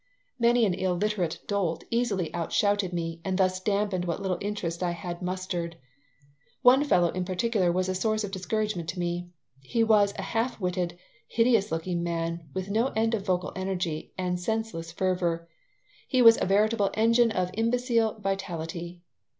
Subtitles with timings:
[0.39, 5.21] Many an illiterate dolt easily outshouted me and thus dampened what little interest I had
[5.21, 5.75] mustered.
[6.63, 9.29] One fellow in particular was a source of discouragement to me.
[9.59, 14.39] He was a half witted, hideous looking man, with no end of vocal energy and
[14.39, 15.47] senseless fervor.
[16.07, 19.03] He was a veritable engine of imbecile vitality.